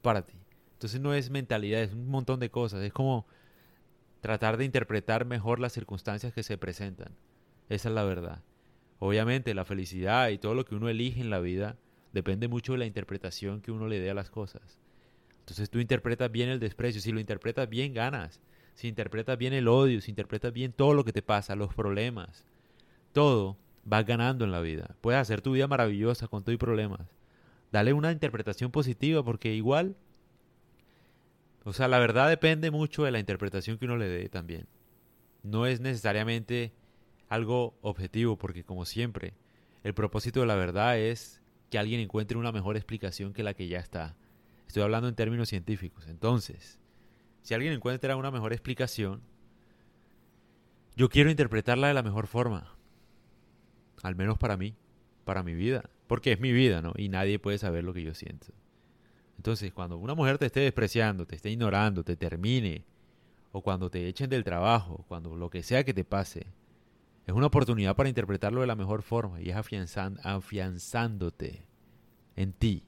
para 0.02 0.26
ti. 0.26 0.36
Entonces 0.74 1.00
no 1.00 1.14
es 1.14 1.30
mentalidad, 1.30 1.82
es 1.82 1.94
un 1.94 2.08
montón 2.08 2.40
de 2.40 2.50
cosas, 2.50 2.84
es 2.84 2.94
como 2.94 3.26
tratar 4.20 4.58
de 4.58 4.66
interpretar 4.66 5.26
mejor 5.26 5.60
las 5.60 5.74
circunstancias 5.74 6.34
que 6.34 6.44
se 6.44 6.58
presentan. 6.58 7.16
Esa 7.70 7.90
es 7.90 7.96
la 7.96 8.04
verdad. 8.04 8.44
Obviamente 9.04 9.56
la 9.56 9.66
felicidad 9.66 10.30
y 10.30 10.38
todo 10.38 10.54
lo 10.54 10.64
que 10.64 10.76
uno 10.76 10.88
elige 10.88 11.22
en 11.22 11.32
la 11.32 11.40
vida 11.40 11.76
depende 12.14 12.48
mucho 12.48 12.74
de 12.74 12.78
la 12.78 12.86
interpretación 12.86 13.60
que 13.60 13.72
uno 13.72 13.88
le 13.88 14.00
dé 14.00 14.12
a 14.12 14.14
las 14.14 14.30
cosas. 14.30 14.78
Entonces 15.40 15.72
tú 15.72 15.80
interpretas 15.80 16.32
bien 16.32 16.50
el 16.50 16.60
desprecio, 16.60 17.02
si 17.02 17.12
lo 17.12 17.20
interpretas 17.20 17.68
bien 17.68 17.96
ganas, 17.96 18.40
si 18.76 18.88
interpretas 18.88 19.40
bien 19.40 19.54
el 19.54 19.68
odio, 19.68 20.02
si 20.02 20.12
interpretas 20.12 20.54
bien 20.54 20.72
todo 20.72 20.94
lo 20.94 21.04
que 21.04 21.14
te 21.14 21.24
pasa, 21.24 21.56
los 21.56 21.74
problemas, 21.74 22.46
todo, 23.12 23.58
vas 23.86 24.06
ganando 24.06 24.46
en 24.46 24.52
la 24.52 24.62
vida. 24.62 24.96
Puedes 25.02 25.20
hacer 25.20 25.42
tu 25.42 25.54
vida 25.54 25.68
maravillosa 25.68 26.28
con 26.28 26.44
todo 26.44 26.54
y 26.54 26.60
problemas. 26.60 27.08
Dale 27.72 27.94
una 27.94 28.12
interpretación 28.12 28.70
positiva 28.70 29.24
porque 29.24 29.56
igual, 29.56 29.96
o 31.64 31.74
sea, 31.74 31.88
la 31.88 31.98
verdad 31.98 32.30
depende 32.30 32.70
mucho 32.70 33.04
de 33.04 33.10
la 33.10 33.20
interpretación 33.20 33.80
que 33.80 33.86
uno 33.86 33.98
le 33.98 34.08
dé 34.08 34.30
también. 34.30 34.68
No 35.42 35.66
es 35.66 35.80
necesariamente 35.82 36.72
algo 37.32 37.78
objetivo 37.82 38.38
porque 38.38 38.66
como 38.66 38.84
siempre, 38.84 39.34
el 39.84 39.94
propósito 39.94 40.42
de 40.42 40.48
la 40.48 40.56
verdad 40.56 41.00
es 41.00 41.42
que 41.70 41.80
alguien 41.80 42.02
encuentre 42.02 42.38
una 42.38 42.52
mejor 42.52 42.76
explicación 42.76 43.32
que 43.32 43.42
la 43.42 43.54
que 43.54 43.70
ya 43.70 43.80
está. 43.80 44.18
Estoy 44.68 44.84
hablando 44.84 45.08
en 45.08 45.16
términos 45.16 45.48
científicos. 45.48 46.08
Entonces, 46.08 46.78
si 47.42 47.54
alguien 47.54 47.72
encuentra 47.72 48.18
una 48.18 48.32
mejor 48.32 48.52
explicación, 48.52 49.22
yo 50.98 51.08
quiero 51.08 51.32
interpretarla 51.32 51.88
de 51.88 51.94
la 51.94 52.04
mejor 52.04 52.28
forma. 52.28 52.76
Al 54.04 54.18
menos 54.18 54.38
para 54.38 54.58
mí, 54.58 54.76
para 55.24 55.42
mi 55.42 55.54
vida. 55.54 55.90
Porque 56.08 56.34
es 56.34 56.42
mi 56.42 56.52
vida, 56.52 56.82
¿no? 56.82 56.92
Y 56.98 57.08
nadie 57.08 57.40
puede 57.40 57.58
saber 57.58 57.86
lo 57.86 57.94
que 57.94 58.04
yo 58.04 58.14
siento. 58.14 58.48
Entonces, 59.38 59.72
cuando 59.72 59.98
una 59.98 60.16
mujer 60.16 60.38
te 60.38 60.48
esté 60.48 60.60
despreciando, 60.60 61.26
te 61.26 61.38
esté 61.38 61.50
ignorando, 61.50 62.04
te 62.04 62.18
termine, 62.18 62.84
o 63.54 63.62
cuando 63.62 63.90
te 63.90 64.10
echen 64.10 64.30
del 64.30 64.44
trabajo, 64.44 65.06
cuando 65.08 65.38
lo 65.38 65.50
que 65.50 65.64
sea 65.64 65.86
que 65.86 65.94
te 65.94 66.04
pase, 66.04 66.46
Es 67.32 67.38
una 67.38 67.48
oportunidad 67.48 67.96
para 67.96 68.10
interpretarlo 68.10 68.60
de 68.60 68.68
la 68.68 68.76
mejor 68.76 69.04
forma 69.04 69.40
y 69.40 69.52
es 69.52 69.56
afianzándote 69.56 71.66
en 72.36 72.52
ti. 72.52 72.84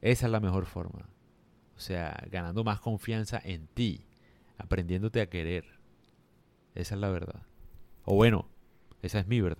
Esa 0.00 0.26
es 0.26 0.32
la 0.32 0.38
mejor 0.38 0.64
forma. 0.64 1.08
O 1.76 1.80
sea, 1.80 2.24
ganando 2.30 2.62
más 2.62 2.78
confianza 2.78 3.40
en 3.42 3.66
ti, 3.66 4.06
aprendiéndote 4.58 5.20
a 5.20 5.28
querer. 5.28 5.64
Esa 6.76 6.94
es 6.94 7.00
la 7.00 7.08
verdad. 7.08 7.42
O 8.04 8.14
bueno, 8.14 8.46
esa 9.02 9.18
es 9.18 9.26
mi 9.26 9.40
verdad. 9.40 9.58